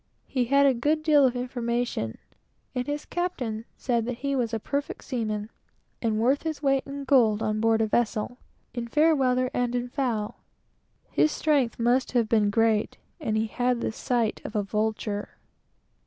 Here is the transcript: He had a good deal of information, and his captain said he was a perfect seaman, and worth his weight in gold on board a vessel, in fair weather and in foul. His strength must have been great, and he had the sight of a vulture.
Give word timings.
He 0.25 0.45
had 0.45 0.65
a 0.65 0.73
good 0.73 1.03
deal 1.03 1.27
of 1.27 1.35
information, 1.35 2.17
and 2.73 2.87
his 2.87 3.05
captain 3.05 3.65
said 3.77 4.07
he 4.09 4.35
was 4.35 4.51
a 4.51 4.59
perfect 4.59 5.03
seaman, 5.03 5.51
and 6.01 6.19
worth 6.19 6.41
his 6.41 6.63
weight 6.63 6.81
in 6.87 7.03
gold 7.03 7.43
on 7.43 7.59
board 7.61 7.81
a 7.83 7.85
vessel, 7.85 8.39
in 8.73 8.87
fair 8.87 9.15
weather 9.15 9.51
and 9.53 9.75
in 9.75 9.89
foul. 9.89 10.39
His 11.11 11.31
strength 11.31 11.77
must 11.77 12.13
have 12.13 12.27
been 12.27 12.49
great, 12.49 12.97
and 13.19 13.37
he 13.37 13.45
had 13.45 13.79
the 13.79 13.91
sight 13.91 14.41
of 14.43 14.55
a 14.55 14.63
vulture. 14.63 15.37